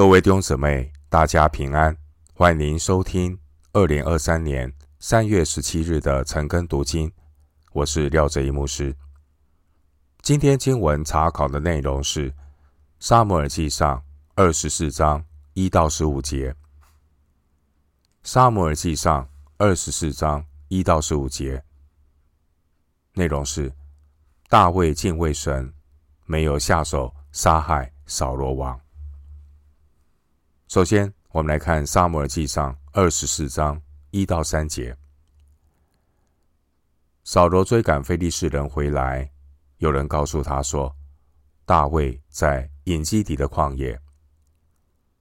[0.00, 1.94] 各位弟兄姊妹，大家平安！
[2.32, 3.38] 欢迎您收听
[3.74, 7.12] 二零二三年三月十七日的晨更读经。
[7.72, 8.96] 我是廖哲一牧师。
[10.22, 12.30] 今天经文查考的内容是
[12.98, 13.98] 《撒母耳记上》
[14.36, 15.22] 二十四章
[15.52, 16.50] 一到十五节。
[18.22, 19.22] 《撒母耳记上》
[19.58, 21.62] 二十四章一到十五节
[23.12, 23.70] 内容是
[24.48, 25.70] 大卫敬畏神，
[26.24, 28.80] 没有下手杀害扫罗王。
[30.70, 34.96] 首先，我们来看《撒母耳记上》二十四章一到三节。
[37.24, 39.28] 扫罗追赶非利士人回来，
[39.78, 40.94] 有人告诉他说，
[41.64, 44.00] 大卫在隐基底的旷野。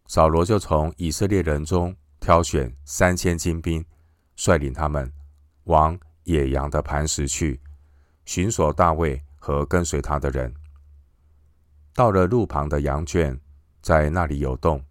[0.05, 3.83] 扫罗就从以色列人中挑选三千精兵，
[4.35, 5.11] 率领他们
[5.63, 7.59] 往野羊的磐石去，
[8.23, 10.53] 寻索大卫和跟随他的人。
[11.95, 13.41] 到了路旁的羊圈，
[13.81, 14.85] 在那里有洞。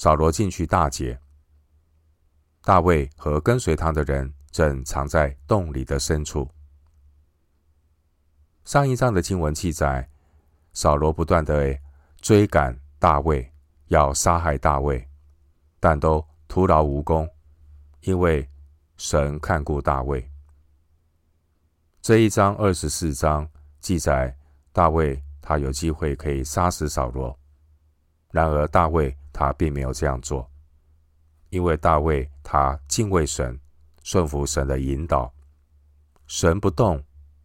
[0.00, 1.20] 扫罗进去大劫，
[2.62, 6.50] 大卫和跟随他的人正藏在洞里的深处。
[8.64, 10.08] 上一章的经文记载，
[10.72, 11.78] 扫罗不断的
[12.22, 13.52] 追赶大卫，
[13.88, 15.06] 要杀害大卫，
[15.78, 17.28] 但都徒劳无功，
[18.00, 18.48] 因为
[18.96, 20.26] 神看顾大卫。
[22.00, 23.46] 这一章二十四章
[23.80, 24.34] 记载，
[24.72, 27.38] 大卫他有机会可以杀死扫罗，
[28.30, 29.14] 然而大卫。
[29.32, 30.50] 他并没有这样做，
[31.48, 33.58] 因为大卫他敬畏神，
[34.02, 35.32] 顺服神的引导。
[36.26, 37.02] 神不动，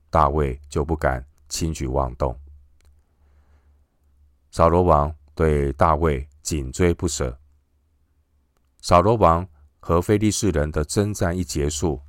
[0.09, 2.39] 大卫就不敢轻举妄动。
[4.52, 7.38] 扫罗王对大卫紧追不舍。
[8.81, 9.47] 扫罗王
[9.80, 12.02] 和非利士人的征战一结束，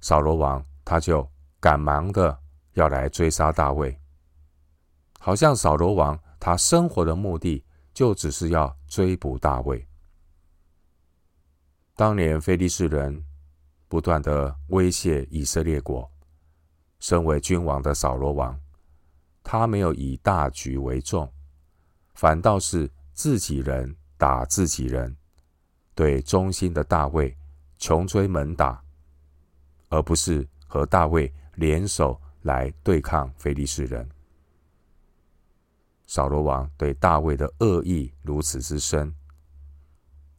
[0.00, 2.38] 扫罗王他就赶忙的
[2.74, 3.98] 要来追杀大卫，
[5.18, 7.64] 好像扫罗王他生活的目的。
[7.96, 9.88] 就只是要追捕大卫。
[11.94, 13.24] 当年非利士人
[13.88, 16.06] 不断的威胁以色列国，
[17.00, 18.60] 身为君王的扫罗王，
[19.42, 21.32] 他没有以大局为重，
[22.12, 25.16] 反倒是自己人打自己人，
[25.94, 27.34] 对忠心的大卫
[27.78, 28.84] 穷追猛打，
[29.88, 34.06] 而不是和大卫联手来对抗非利士人。
[36.06, 39.14] 扫罗王对大卫的恶意如此之深。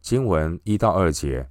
[0.01, 1.49] 经文一到二节，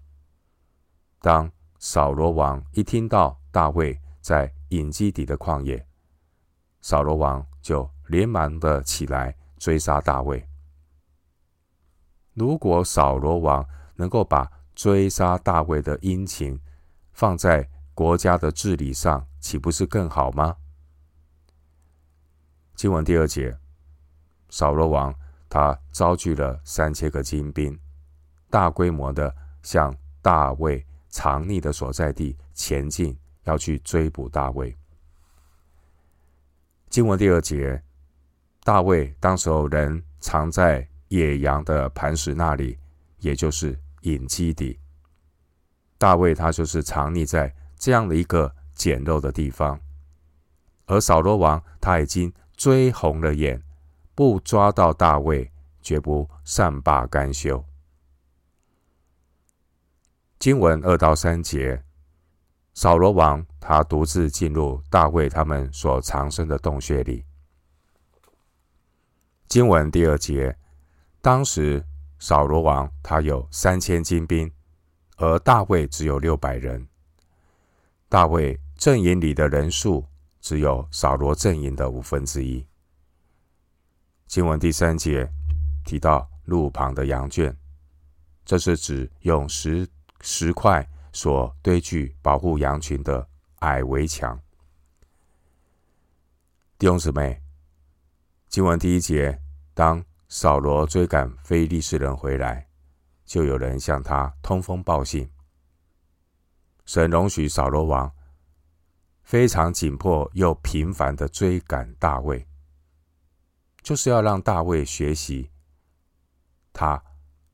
[1.20, 5.86] 当扫罗王一听到大卫在隐基底的旷野，
[6.80, 10.48] 扫罗王就连忙的起来追杀大卫。
[12.32, 13.66] 如果扫罗王
[13.96, 16.58] 能够把追杀大卫的殷勤
[17.12, 20.56] 放在国家的治理上，岂不是更好吗？
[22.74, 23.58] 经文第二节。
[24.56, 25.14] 扫罗王
[25.50, 27.78] 他召集了三千个精兵，
[28.48, 29.30] 大规模的
[29.62, 33.14] 向大卫藏匿的所在地前进，
[33.44, 34.74] 要去追捕大卫。
[36.88, 37.82] 经文第二节，
[38.64, 42.78] 大卫当时候人藏在野羊的磐石那里，
[43.18, 44.80] 也就是隐基底。
[45.98, 49.78] 大卫他就是藏匿在这样的一个简陋的地方，
[50.86, 53.62] 而扫罗王他已经追红了眼。
[54.16, 57.62] 不抓到大卫，绝不善罢甘休。
[60.38, 61.84] 经文二到三节，
[62.72, 67.26] 扫罗王他独自进入大卫他们所藏身的洞穴里。
[69.48, 70.56] 经文第二节，
[71.20, 71.84] 当时
[72.18, 74.50] 扫罗王他有三千精兵，
[75.18, 76.88] 而大卫只有六百人。
[78.08, 80.06] 大卫阵营里的人数
[80.40, 82.66] 只有扫罗阵营的五分之一。
[84.26, 85.30] 经文第三节
[85.84, 87.56] 提到路旁的羊圈，
[88.44, 89.88] 这是指用石
[90.20, 93.26] 石块所堆聚保护羊群的
[93.60, 94.38] 矮围墙。
[96.76, 97.40] 弟兄姊妹，
[98.48, 99.40] 经文第一节，
[99.72, 102.68] 当扫罗追赶非利士人回来，
[103.24, 105.30] 就有人向他通风报信。
[106.84, 108.12] 神容许扫罗王
[109.22, 112.46] 非常紧迫又频繁的追赶大卫。
[113.86, 115.48] 就是要让大卫学习，
[116.72, 117.00] 他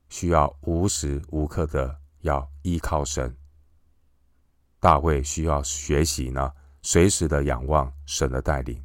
[0.09, 3.37] 需要无时无刻的要依靠神。
[4.79, 6.51] 大卫需要学习呢，
[6.81, 8.83] 随时的仰望神的带领。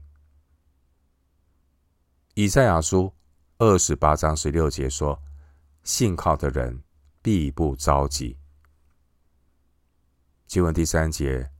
[2.34, 3.14] 以赛亚书
[3.56, 5.18] 二十八章十六节说
[5.84, 6.82] ：“信靠的人
[7.22, 8.38] 必不着急。”
[10.46, 11.50] 经文第三节，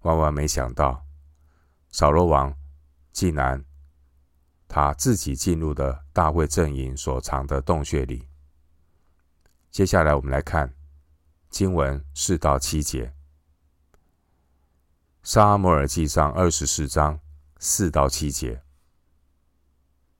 [0.00, 1.04] 万万没想到，
[1.90, 2.56] 扫罗王
[3.12, 3.62] 竟然。
[4.74, 8.26] 他自己进入的大卫阵营所藏的洞穴里。
[9.70, 10.74] 接下来，我们来看
[11.48, 13.06] 经文四到七节，
[15.22, 17.20] 《撒母耳记上》二十四章
[17.60, 18.60] 四到七节。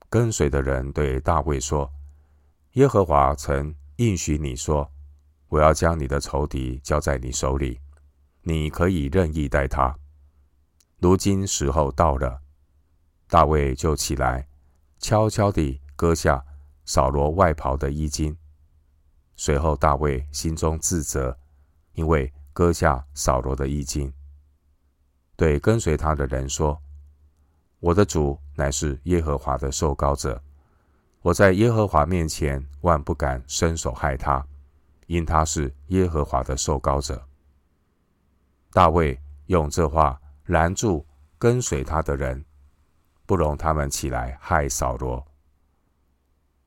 [0.09, 1.91] 跟随的人对大卫说
[2.75, 4.89] ：“耶和华曾应许你说，
[5.49, 7.81] 我要将你的仇敌交在你手里，
[8.43, 9.99] 你可以任意待他。
[10.99, 12.43] 如今时候到了。”
[13.27, 14.47] 大卫就起来，
[14.99, 16.43] 悄悄地割下
[16.85, 18.37] 扫罗外袍的衣襟。
[19.35, 21.37] 随后，大卫心中自责，
[21.93, 24.13] 因为割下扫罗的衣襟，
[25.35, 26.79] 对跟随他的人说
[27.81, 30.41] ：“我的主乃是耶和华的受膏者，
[31.21, 34.45] 我在耶和华面前万不敢伸手害他，
[35.07, 37.27] 因他是耶和华的受膏者。”
[38.71, 41.05] 大卫用这话拦住
[41.37, 42.45] 跟随他的人。
[43.25, 45.25] 不容他们起来害扫罗。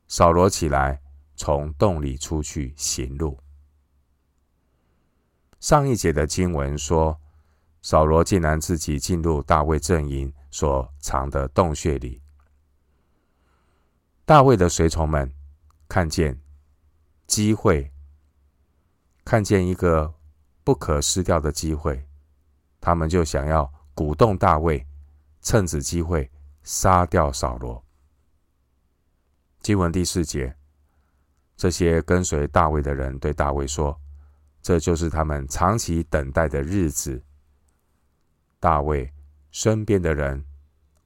[0.06, 1.00] 扫罗起来，
[1.36, 3.38] 从洞里出去行路。
[5.60, 7.20] 上一节的经文说，
[7.82, 12.22] 扫罗竟然自己进入大卫阵营所藏的洞穴里。
[14.24, 15.32] 大卫的随从们
[15.88, 16.40] 看见
[17.26, 17.92] 机会，
[19.24, 20.14] 看见一个
[20.64, 22.06] 不可失掉的机会，
[22.80, 24.86] 他们就想要鼓动大卫，
[25.42, 26.30] 趁此机会。
[26.68, 27.82] 杀掉扫罗。
[29.62, 30.54] 经文第四节，
[31.56, 33.98] 这些跟随大卫的人对大卫说
[34.60, 37.24] ：“这就是他们长期等待的日子。”
[38.60, 39.10] 大卫
[39.50, 40.44] 身边的人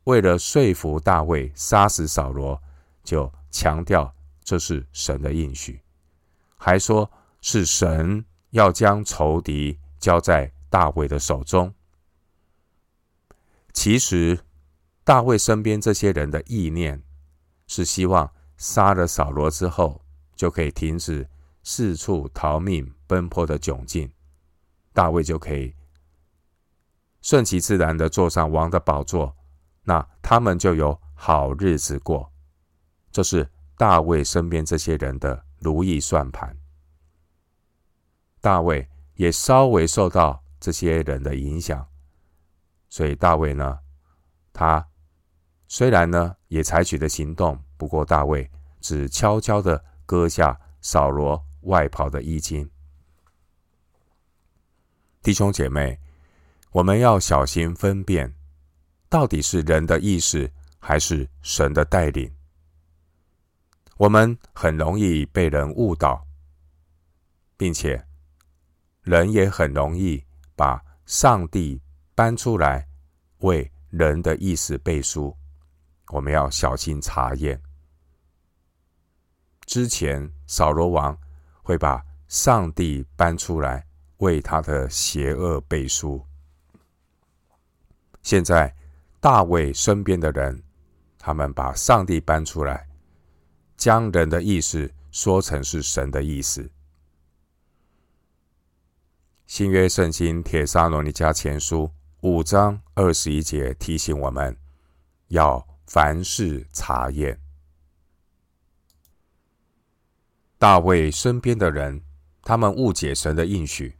[0.02, 2.60] 为了说服大卫杀死扫罗，
[3.04, 4.12] 就强调
[4.42, 5.80] 这是神的应许，
[6.56, 7.08] 还说
[7.40, 11.72] 是神要将仇敌交在大卫的手中。
[13.72, 14.36] 其实。
[15.04, 17.02] 大卫身边这些人的意念
[17.66, 20.04] 是希望杀了扫罗之后，
[20.36, 21.28] 就可以停止
[21.64, 24.12] 四处逃命奔波的窘境，
[24.92, 25.74] 大卫就可以
[27.20, 29.36] 顺其自然的坐上王的宝座，
[29.82, 32.32] 那他们就有好日子过。
[33.10, 36.56] 这是大卫身边这些人的如意算盘。
[38.40, 41.88] 大卫也稍微受到这些人的影响，
[42.88, 43.80] 所以大卫呢，
[44.52, 44.86] 他。
[45.74, 48.46] 虽然呢，也采取了行动，不过大卫
[48.82, 52.68] 只悄悄地割下扫罗外袍的衣襟。
[55.22, 55.98] 弟兄姐妹，
[56.72, 58.30] 我们要小心分辨，
[59.08, 62.30] 到底是人的意识还是神的带领。
[63.96, 66.22] 我们很容易被人误导，
[67.56, 68.06] 并且
[69.00, 70.22] 人也很容易
[70.54, 71.80] 把上帝
[72.14, 72.86] 搬出来
[73.38, 75.34] 为人的意识背书。
[76.12, 77.58] 我们要小心查验。
[79.64, 81.18] 之前扫罗王
[81.62, 83.86] 会把上帝搬出来
[84.18, 86.22] 为他的邪恶背书，
[88.20, 88.74] 现在
[89.20, 90.62] 大卫身边的人，
[91.18, 92.86] 他们把上帝搬出来，
[93.78, 96.70] 将人的意思说成是神的意思。
[99.46, 104.54] 新约圣经帖撒罗尼迦前书五章二十一节提醒我们
[105.28, 105.66] 要。
[105.92, 107.38] 凡事查验。
[110.56, 112.02] 大卫身边的人，
[112.40, 113.94] 他们误解神的应许。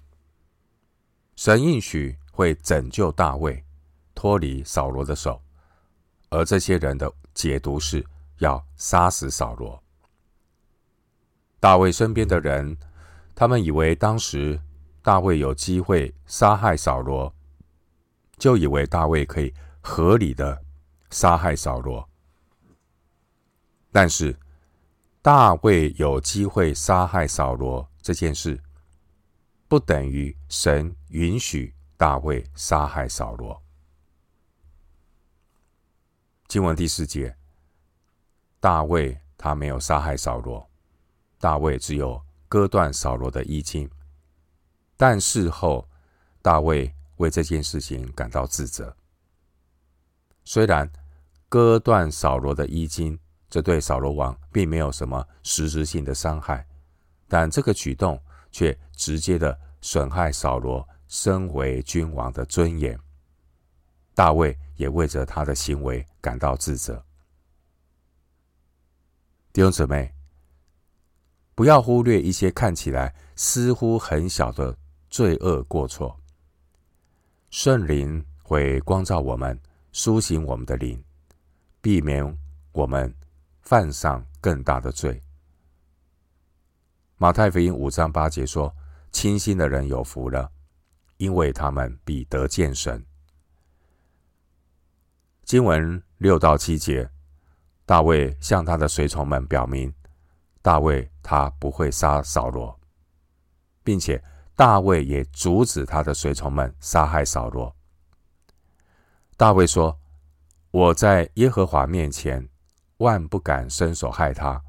[1.37, 3.63] 神应许会拯救大卫，
[4.15, 5.43] 脱离扫罗的手，
[6.31, 8.03] 而这些人的解读是
[8.39, 9.79] 要杀死扫罗。
[11.61, 12.75] 大卫身边的人，
[13.35, 14.59] 他们以为当时
[15.03, 17.35] 大卫有机会杀害扫罗，
[18.39, 19.53] 就以为大卫可以
[19.83, 20.62] 合理的。
[21.13, 22.09] 杀害扫罗，
[23.93, 24.35] 但是
[25.21, 28.59] 大卫有机会杀害扫罗这件事，
[29.69, 33.63] 不等于神允许大卫杀害扫罗。
[36.49, 37.37] 经文第四节，
[38.59, 40.67] 大卫他没有杀害扫罗，
[41.39, 43.91] 大卫只有割断扫罗的衣襟，
[44.97, 45.87] 但事后
[46.41, 48.97] 大卫为这件事情感到自责，
[50.43, 50.91] 虽然。
[51.53, 53.19] 割断扫罗的衣襟，
[53.51, 56.67] 这对扫罗王并没有什么实质性的伤害，
[57.29, 58.19] 但这个举动
[58.51, 62.99] 却直接的损害扫罗身为君王的尊严。
[64.15, 67.05] 大卫也为着他的行为感到自责。
[69.53, 70.11] 弟兄姊妹，
[71.55, 74.75] 不要忽略一些看起来似乎很小的
[75.11, 76.19] 罪恶过错，
[77.51, 79.61] 圣灵会光照我们，
[79.93, 81.05] 苏醒我们的灵。
[81.83, 82.39] 避免
[82.71, 83.13] 我们
[83.61, 85.21] 犯上更大的罪。
[87.17, 88.75] 马太福音五章八节说
[89.11, 90.51] ：“清心的人有福了，
[91.17, 93.05] 因为他们必得见神。”
[95.45, 97.11] 经文六到七节，
[97.85, 99.93] 大卫向他的随从们表明，
[100.63, 102.79] 大卫他不会杀扫罗，
[103.83, 104.23] 并且
[104.55, 107.75] 大卫也阻止他的随从们杀害扫罗。
[109.37, 109.99] 大卫说
[110.73, 112.49] ：“我在耶和华面前，
[112.97, 114.61] 万不敢伸手害他，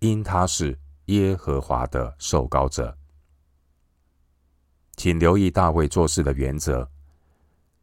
[0.00, 2.94] 因他是耶和华的受膏者。”
[4.96, 6.86] 请留意大卫做事的原则。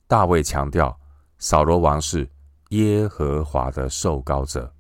[0.05, 0.95] 大卫强调，
[1.39, 2.29] 扫罗王是
[2.69, 4.71] 耶和华的受膏者。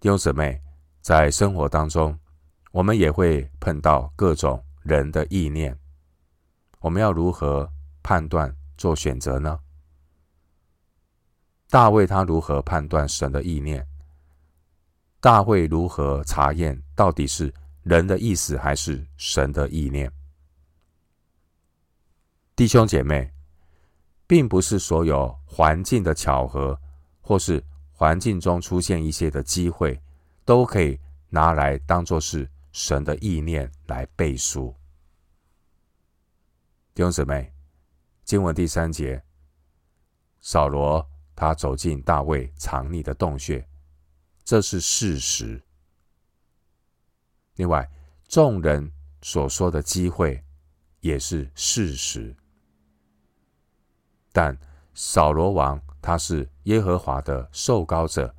[0.00, 0.58] 弟兄姊妹，
[1.02, 2.18] 在生活当中，
[2.72, 5.78] 我们也会碰到各种人的意念，
[6.80, 7.70] 我们要如何
[8.02, 9.60] 判断、做选择呢？
[11.68, 13.86] 大卫他如何判断神的意念？
[15.20, 20.10] 大卫如何查验到底是人的意思还是神的意念？
[22.54, 23.32] 弟兄姐妹，
[24.26, 26.78] 并不是所有环境的巧合，
[27.20, 30.00] 或是环境中出现一些的机会，
[30.44, 34.74] 都可以拿来当作是神的意念来背书。
[36.94, 37.52] 弟兄姊妹。
[38.24, 39.22] 经文第三节，
[40.40, 43.64] 扫罗他走进大卫藏匿的洞穴，
[44.42, 45.62] 这是事实。
[47.56, 47.88] 另外，
[48.26, 48.90] 众人
[49.22, 50.42] 所说的机会
[51.00, 52.34] 也是事实。
[54.32, 54.58] 但
[54.94, 58.34] 扫罗王他是耶和华的受膏者，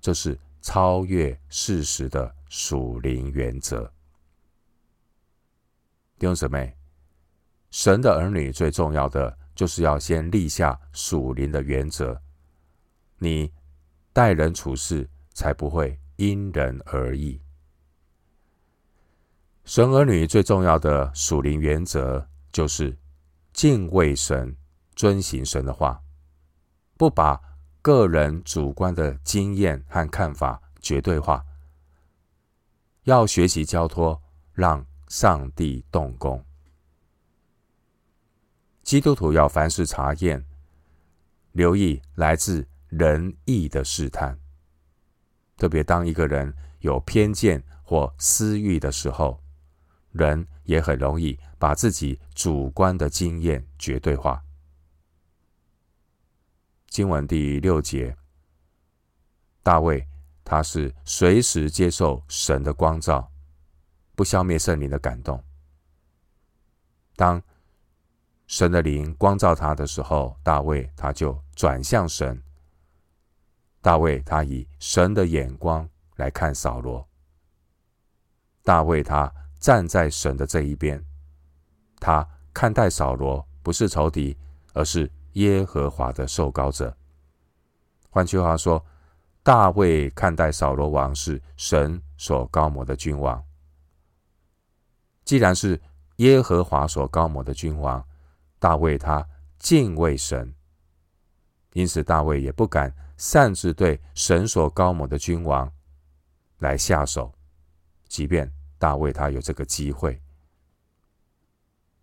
[0.00, 3.92] 这是超越事实的属灵原则。
[6.18, 6.74] 弟兄姊妹。
[7.70, 12.18] 神的儿女最重要的就是要先立下属灵的原则，
[13.18, 13.52] 你
[14.12, 17.40] 待人处事才不会因人而异。
[19.64, 22.96] 神儿女最重要的属灵原则就是
[23.52, 24.56] 敬畏神，
[24.96, 26.02] 遵行神的话，
[26.96, 27.40] 不把
[27.82, 31.44] 个人主观的经验和看法绝对化，
[33.04, 34.22] 要学习交托，
[34.52, 36.44] 让上帝动工。
[38.82, 40.44] 基督徒要凡事查验，
[41.52, 44.38] 留意来自仁义的试探。
[45.56, 49.42] 特别当一个人有偏见或私欲的时候，
[50.12, 54.42] 人也很容易把自己主观的经验绝对化。
[56.88, 58.16] 经文第六节，
[59.62, 60.06] 大卫
[60.44, 63.30] 他是随时接受神的光照，
[64.14, 65.42] 不消灭圣灵的感动。
[67.16, 67.42] 当
[68.46, 72.42] 神的灵光照他的时候，大卫他就转向神。
[73.88, 77.08] 大卫他以神的眼光来看扫罗。
[78.62, 81.02] 大卫他站在神的这一边，
[81.98, 84.36] 他看待扫罗不是仇敌，
[84.74, 86.94] 而是耶和华的受膏者。
[88.10, 88.84] 换句话说，
[89.42, 93.42] 大卫看待扫罗王是神所膏抹的君王。
[95.24, 95.80] 既然是
[96.16, 98.06] 耶和华所膏抹的君王，
[98.58, 99.26] 大卫他
[99.58, 100.54] 敬畏神，
[101.72, 105.70] 因此大卫也不敢擅自对神所膏抹的君王
[106.58, 107.34] 来下手，
[108.06, 110.22] 即便大卫他有这个机会，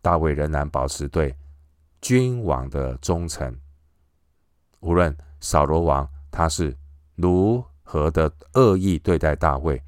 [0.02, 1.36] 大卫仍然保持对
[2.02, 3.58] 君王的忠诚。
[4.82, 6.78] 无论扫罗王他是
[7.16, 9.82] 如何的恶意对待大卫，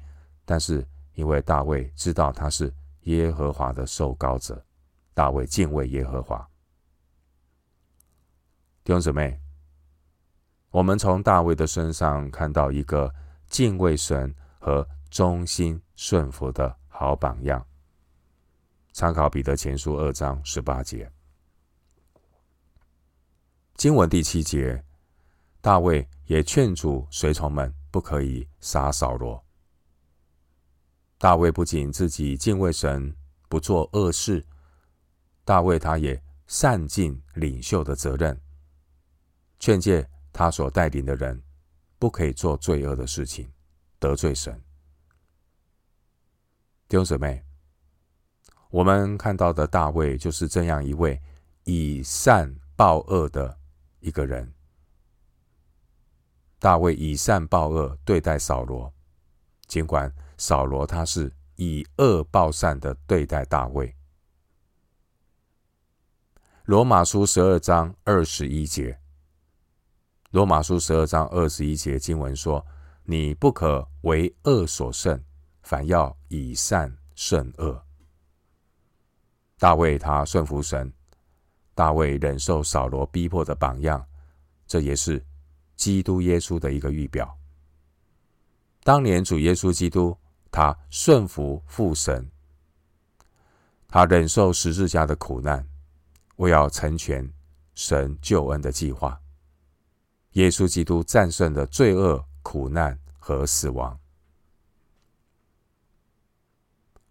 [0.44, 4.64] 但是因为大卫知道他是耶和华的受膏者，
[5.12, 6.38] 大卫敬畏耶和华。
[8.82, 9.38] 弟兄姊妹，
[10.70, 13.12] 我们从大卫的身上看到一个
[13.48, 17.64] 敬畏神和忠心顺服的好榜样。
[18.92, 21.10] 参考彼得前书二章十八节，
[23.76, 24.84] 经文第七节，
[25.60, 29.42] 大卫也劝阻随从们不可以杀扫罗。
[31.16, 33.16] 大卫不仅自己敬畏神，
[33.48, 34.44] 不做恶事，
[35.44, 38.38] 大卫他也善尽领袖的责任。
[39.58, 40.08] 劝诫
[40.38, 41.42] 他所带领的人，
[41.98, 43.50] 不可以做罪恶的事情，
[43.98, 44.54] 得罪神。
[46.86, 47.42] 弟兄姊妹，
[48.70, 51.20] 我们看到的大卫就是这样一位
[51.64, 53.58] 以善报恶的
[53.98, 54.54] 一个人。
[56.60, 58.94] 大卫以善报恶对待扫罗，
[59.66, 63.92] 尽管扫罗他是以恶报善的对待大卫。
[66.62, 69.00] 罗马书十二章二十一节。
[70.30, 72.64] 罗马书十二章二十一节经文说
[73.04, 75.18] ：“你不可为恶所胜，
[75.62, 77.82] 反要以善胜恶。”
[79.58, 80.92] 大卫他顺服神，
[81.74, 84.04] 大卫忍受扫罗逼迫的榜样，
[84.66, 85.24] 这也是
[85.76, 87.34] 基督耶稣的一个预表。
[88.84, 90.14] 当年主耶稣基督，
[90.50, 92.30] 他顺服父神，
[93.88, 95.66] 他忍受十字架的苦难，
[96.36, 97.32] 为要成全
[97.74, 99.18] 神救恩的计划。
[100.32, 103.98] 耶稣基督战胜了罪恶、苦难和死亡。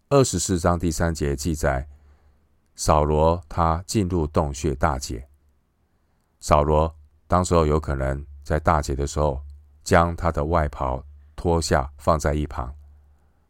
[0.08, 1.86] 二十四章第三节记载，
[2.74, 5.28] 扫罗他进入洞穴大解。
[6.40, 6.94] 扫罗
[7.26, 9.42] 当时候有可能在大解的时候，
[9.84, 11.04] 将他的外袍
[11.36, 12.74] 脱下放在一旁，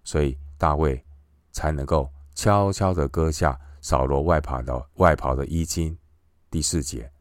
[0.02, 1.04] 所以大卫
[1.52, 5.96] 才能够悄悄地割下扫罗外袍的外袍的衣襟。
[6.50, 7.12] 第四节。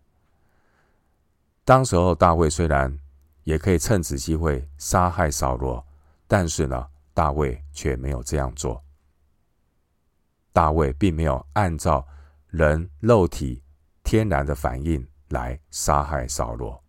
[1.68, 2.98] 当时候，大卫虽然
[3.44, 5.86] 也可以趁此机会杀害扫罗，
[6.26, 8.82] 但是呢，大卫却没有这样做。
[10.54, 12.08] 大卫并没有按照
[12.48, 13.62] 人肉体
[14.02, 16.82] 天然的反应来杀害扫罗。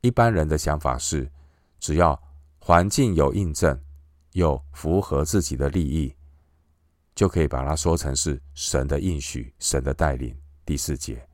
[0.00, 1.28] 一般人的想法是，
[1.80, 2.16] 只要
[2.60, 3.76] 环境有印证，
[4.34, 6.14] 又符合自己的利益，
[7.16, 10.38] 就可以把它说成是神的应许、神的带领。
[10.64, 11.28] 第四节。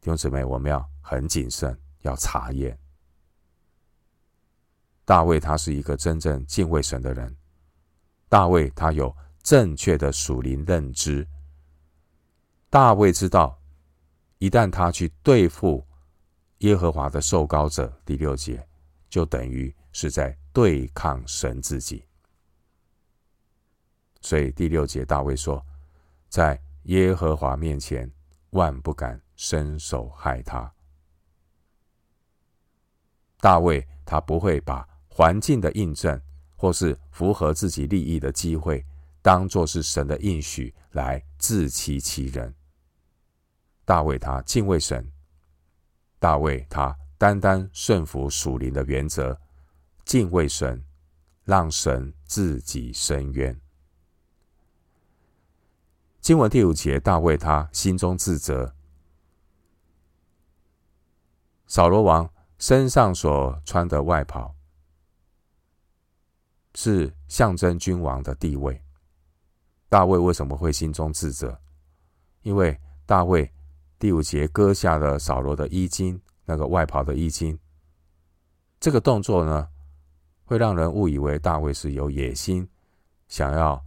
[0.00, 2.78] 弟兄姊妹，我们要很谨慎，要查验。
[5.04, 7.36] 大卫他是一个真正敬畏神的人，
[8.28, 11.26] 大卫他有正确的属灵认知。
[12.70, 13.58] 大卫知道，
[14.38, 15.86] 一旦他去对付
[16.58, 18.66] 耶和华的受膏者，第六节
[19.08, 22.04] 就等于是在对抗神自己。
[24.20, 25.64] 所以第六节大卫说，
[26.28, 28.10] 在耶和华面前，
[28.50, 29.20] 万不敢。
[29.40, 30.74] 伸手害他，
[33.38, 36.20] 大卫他不会把环境的印证
[36.56, 38.84] 或是符合自己利益的机会
[39.22, 42.52] 当作是神的应许来自欺欺人。
[43.84, 45.08] 大卫他敬畏神，
[46.18, 49.40] 大卫他单单顺服属灵的原则，
[50.04, 50.84] 敬畏神，
[51.44, 53.56] 让神自己伸冤。
[56.28, 58.74] 经文第五节，大卫他心中自责。
[61.66, 64.54] 扫罗王身上所穿的外袍，
[66.74, 68.78] 是象征君王的地位。
[69.88, 71.58] 大卫为什么会心中自责？
[72.42, 73.50] 因为大卫
[73.98, 77.58] 第五节割下了扫罗的衣襟，那个外袍的衣襟。
[78.78, 79.66] 这个动作呢，
[80.44, 82.68] 会让人误以为大卫是有野心，
[83.28, 83.82] 想要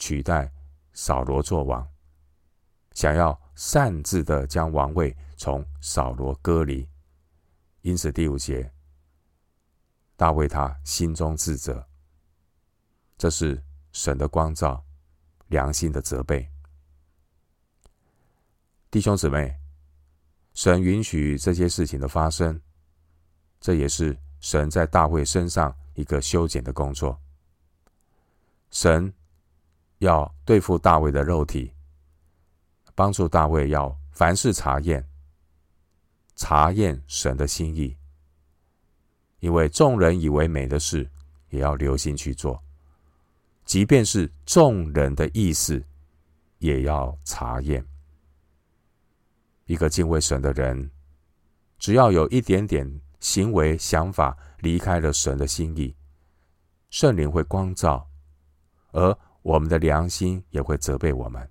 [0.00, 0.52] 取代
[0.92, 1.88] 扫罗做王，
[2.92, 6.88] 想要擅自的将王位从扫罗割离。
[7.82, 8.70] 因此，第五节，
[10.16, 11.86] 大卫他心中自责，
[13.16, 14.84] 这是神的光照，
[15.48, 16.46] 良心的责备。
[18.90, 19.56] 弟兄姊妹，
[20.52, 22.60] 神允许这些事情的发生，
[23.60, 27.18] 这也是神在大卫身上一个修剪的工作。
[28.70, 29.12] 神
[30.00, 31.72] 要对付大卫的肉体，
[32.94, 35.06] 帮助大卫要凡事查验。
[36.36, 37.94] 查验神的心意，
[39.40, 41.10] 因为众人以为美的事，
[41.50, 42.58] 也要留心去做；
[43.66, 45.84] 即便是众人的意思，
[46.58, 47.86] 也要查验。
[49.66, 50.90] 一个敬畏神的人，
[51.78, 55.94] 只要有一点点行为想法离开了神的心意，
[56.88, 58.08] 圣灵会光照，
[58.92, 61.48] 而我们的良心也会责备我们。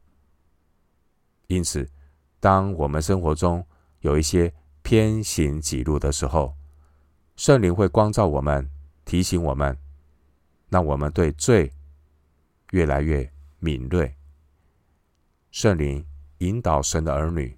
[1.47, 1.89] 因此，
[2.39, 3.65] 当我们生活中
[4.01, 6.55] 有一些偏行己路的时候，
[7.35, 8.69] 圣灵会光照我们，
[9.05, 9.77] 提醒我们，
[10.69, 11.71] 让我们对罪
[12.71, 14.15] 越来越敏锐。
[15.51, 16.05] 圣灵
[16.37, 17.57] 引导神的儿女，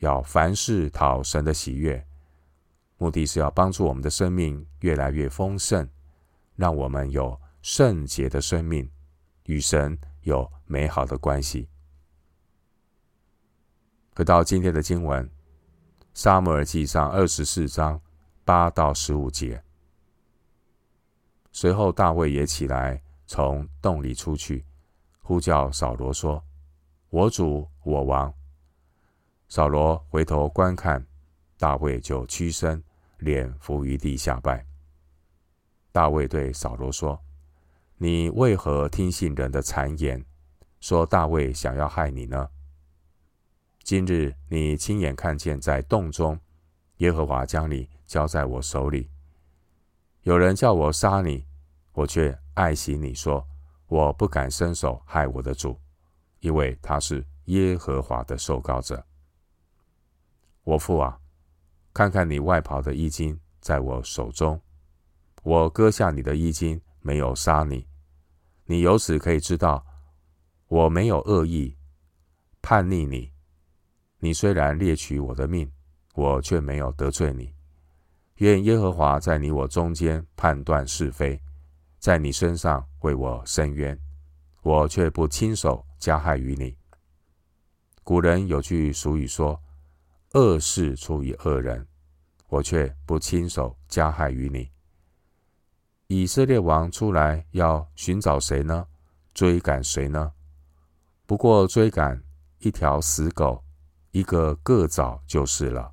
[0.00, 2.06] 要凡事讨神的喜悦，
[2.98, 5.88] 目的是要帮助我们的生命越来越丰盛，
[6.54, 8.90] 让我们有圣洁的生命，
[9.46, 11.68] 与神有美好的关系。
[14.14, 15.28] 回到今天的经文。
[16.14, 18.00] 撒母耳记上二十四章
[18.42, 19.62] 八到十五节。
[21.52, 24.64] 随后，大卫也起来，从洞里出去，
[25.20, 26.42] 呼叫扫罗说
[27.10, 28.32] ：“我主，我王。”
[29.50, 31.06] 扫罗回头观看，
[31.58, 32.82] 大卫就屈身，
[33.18, 34.64] 脸伏于地下拜。
[35.92, 37.22] 大卫对扫罗说
[37.98, 40.22] ：“你为何听信人的谗言，
[40.80, 42.50] 说大卫想要害你呢？”
[43.82, 46.38] 今日你亲眼看见，在洞中
[46.98, 49.08] 耶和华将你交在我手里。
[50.22, 51.46] 有人叫我杀你，
[51.92, 53.46] 我却爱惜你说，
[53.86, 55.78] 我不敢伸手害我的主，
[56.40, 59.02] 因为他是耶和华的受膏者。
[60.64, 61.18] 我父啊，
[61.94, 64.60] 看看你外袍的衣襟在我手中，
[65.44, 67.86] 我割下你的衣襟，没有杀你。
[68.64, 69.86] 你由此可以知道，
[70.66, 71.76] 我没有恶意
[72.60, 73.30] 叛逆你。
[74.18, 75.70] 你虽然猎取我的命，
[76.14, 77.54] 我却没有得罪你。
[78.38, 81.40] 愿耶和华在你我中间判断是非，
[82.00, 83.96] 在你身上为我伸冤，
[84.62, 86.76] 我却不亲手加害于你。
[88.02, 89.62] 古人有句俗语说
[90.34, 91.86] ：“恶事出于恶人”，
[92.50, 94.68] 我却不亲手加害于你。
[96.08, 98.86] 以色列王出来要寻找谁呢？
[99.34, 100.32] 追赶谁呢？
[101.26, 102.22] 不过追赶
[102.60, 103.64] 一条死狗，
[104.12, 105.92] 一个个早就是了。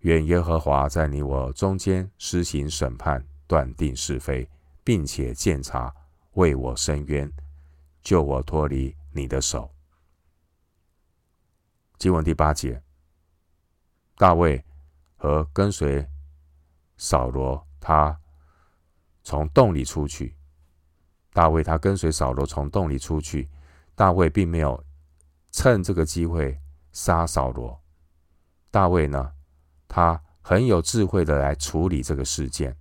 [0.00, 4.48] 愿耶和华在你我中间施行审判，断定是非，
[4.84, 5.92] 并且鉴察，
[6.34, 7.32] 为我伸冤，
[8.00, 9.74] 救我脱离你的手。
[11.98, 12.80] 经文第八节，
[14.16, 14.64] 大卫
[15.16, 16.06] 和跟随
[16.96, 18.16] 扫罗他。
[19.28, 20.34] 从洞里出去，
[21.34, 23.46] 大卫他跟随扫罗从洞里出去，
[23.94, 24.82] 大卫并没有
[25.50, 26.58] 趁这个机会
[26.92, 27.78] 杀扫罗。
[28.70, 29.34] 大卫呢，
[29.86, 32.74] 他很有智慧的来处理这个事件。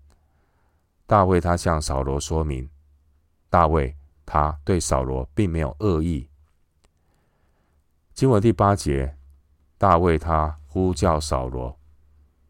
[1.05, 2.69] 大卫他向扫罗说明，
[3.49, 3.93] 大卫
[4.25, 6.29] 他对扫罗并没有恶意。
[8.13, 9.17] 经文第八节，
[9.77, 11.77] 大卫他呼叫扫罗，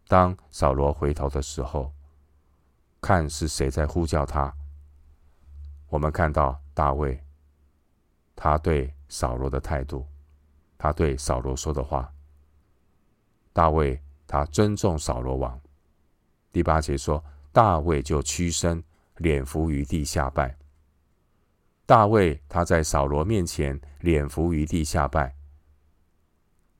[0.08, 1.97] 当扫罗回头的时候。
[3.02, 4.54] 看是谁在呼叫他。
[5.90, 7.18] 我们看到大卫，
[8.36, 10.06] 他对扫罗的态度，
[10.78, 12.12] 他对扫罗说的话。
[13.54, 15.60] 大卫他尊重扫罗王。
[16.52, 18.84] 第八节说，大卫就屈身，
[19.18, 20.56] 脸伏于地下拜。
[21.86, 25.34] 大卫他在扫罗面前脸伏于地下拜，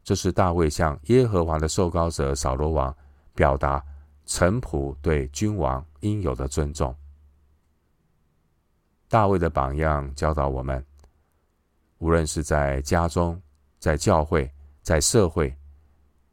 [0.04, 2.94] 这是大卫向耶和华的受膏者扫罗王
[3.34, 3.84] 表达。
[4.28, 6.94] 臣仆对君王应有的尊重。
[9.08, 10.86] 大卫的榜样教导我们，
[12.00, 13.42] 无论是在家中、
[13.80, 14.52] 在教会、
[14.84, 15.56] 在社会，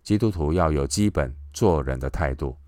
[0.02, 2.58] 基督徒要有基本做人的态度。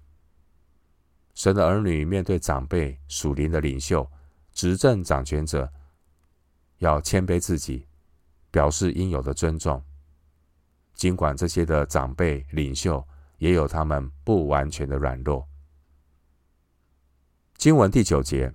[1.35, 4.09] 神的儿女面对长辈、属灵的领袖、
[4.53, 5.69] 执政掌权者，
[6.79, 7.85] 要谦卑自己，
[8.53, 9.83] 表示应有的尊重。
[10.95, 13.05] 尽管这些的长辈、领袖，
[13.39, 15.47] 也有他们不完全的软弱。
[17.57, 18.55] 经文第九节，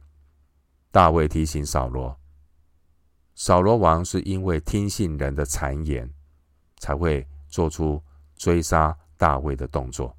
[0.91, 2.19] 大卫提醒扫罗，
[3.35, 6.13] 扫罗王是因为听信人的谗言，
[6.77, 8.01] 才会做出
[8.35, 10.15] 追杀大卫的动作。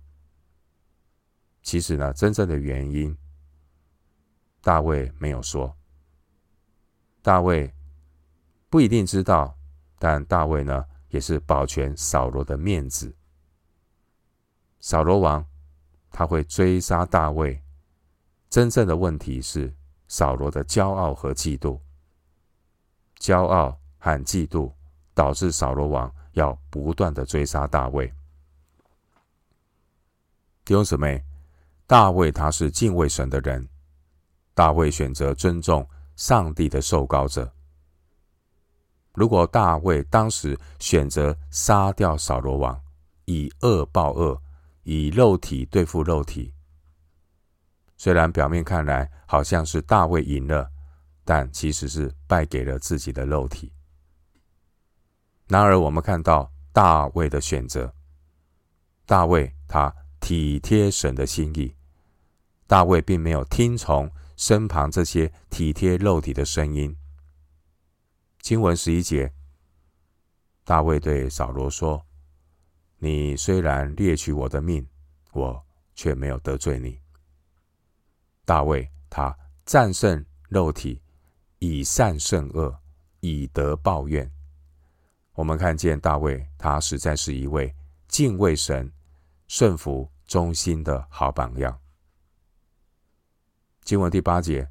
[1.63, 3.17] 其实呢，真正的原因，
[4.61, 5.77] 大卫没有说。
[7.23, 7.73] 大卫
[8.69, 9.57] 不一定知道，
[10.01, 13.15] 但大卫呢，也是保全扫罗的面子。
[14.83, 15.47] 扫罗王
[16.11, 17.63] 他会追杀大卫，
[18.51, 19.73] 真正的问题是
[20.09, 21.79] 扫罗的骄傲和嫉妒。
[23.19, 24.73] 骄傲和嫉妒
[25.15, 28.13] 导致扫罗王要不断的追杀大卫。
[30.65, 31.25] 弟兄姊妹，
[31.87, 33.69] 大卫他是敬畏神的人，
[34.53, 37.51] 大卫选择尊重上帝的受膏者。
[39.15, 42.83] 如果大卫当时选择杀掉扫罗王，
[43.27, 44.43] 以恶报恶。
[44.85, 46.55] 以肉体对付肉体，
[47.97, 50.71] 虽然表面看来好像是大卫赢了，
[51.25, 53.73] 但其实是败给了自己的肉体。
[55.47, 57.95] 然而，我们看到大卫的选择，
[59.07, 61.77] 大卫他体贴神的心意，
[62.67, 66.97] 大卫并没有听从身旁这些体贴肉体的声音。
[68.41, 69.33] 经文十一节，
[70.65, 72.05] 大卫对扫罗说。
[73.05, 74.89] 你虽然掠取我的命，
[75.33, 75.61] 我
[75.93, 77.01] 却没有得罪你。
[78.45, 79.37] 大卫他
[79.67, 81.03] 战胜肉体，
[81.59, 82.81] 以善胜恶，
[83.19, 84.31] 以德报怨。
[85.33, 87.75] 我们看见大卫，他实在是一位
[88.07, 88.93] 敬畏神、
[89.49, 91.77] 顺服忠心的好榜样。
[93.83, 94.71] 经文第八节，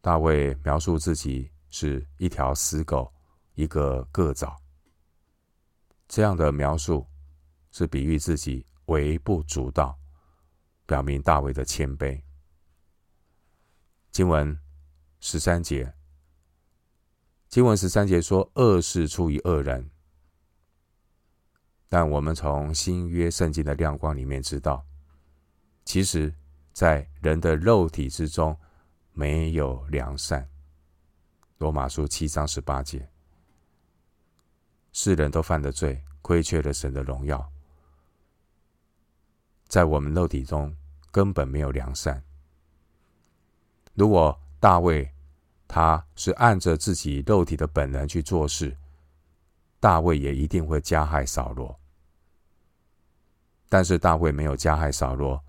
[0.00, 3.12] 大卫描述自己是一条死狗，
[3.56, 4.56] 一个个蚤。
[6.08, 7.06] 这样的描述
[7.70, 9.98] 是比喻自己微不足道，
[10.86, 12.20] 表明大卫的谦卑。
[14.10, 14.58] 经文
[15.20, 15.94] 十三节，
[17.48, 19.90] 经文十三节说：“恶事出于恶人。”
[21.88, 24.84] 但我们从新约圣经的亮光里面知道，
[25.84, 26.34] 其实，
[26.72, 28.56] 在人的肉体之中
[29.12, 30.48] 没有良善。
[31.58, 33.08] 罗马书七章十八节，
[34.92, 37.52] 世人都犯了罪，亏缺了神的荣耀。
[39.70, 40.74] 在我们肉体中
[41.12, 42.20] 根本没有良善。
[43.94, 45.08] 如果大卫
[45.68, 48.76] 他是按着自己肉体的本能去做事，
[49.78, 51.78] 大卫也一定会加害扫罗。
[53.68, 55.40] 但是大卫没有加害扫罗，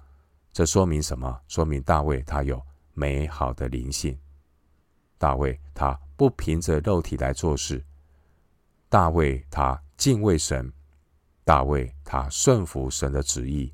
[0.53, 1.41] 这说明什么？
[1.47, 2.62] 说明大卫他有
[2.93, 4.15] 美好的灵性。
[5.17, 7.84] 大卫他不凭着肉体来做事，
[8.88, 10.71] 大卫他敬畏神，
[11.43, 13.73] 大卫他顺服神的旨意